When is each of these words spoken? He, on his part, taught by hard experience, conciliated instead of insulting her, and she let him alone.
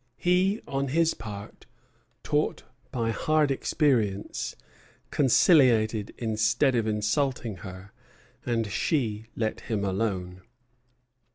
He, 0.17 0.59
on 0.67 0.87
his 0.87 1.13
part, 1.13 1.67
taught 2.23 2.63
by 2.91 3.11
hard 3.11 3.51
experience, 3.51 4.55
conciliated 5.11 6.11
instead 6.17 6.73
of 6.73 6.87
insulting 6.87 7.57
her, 7.57 7.91
and 8.43 8.65
she 8.71 9.27
let 9.35 9.59
him 9.69 9.85
alone. 9.85 10.41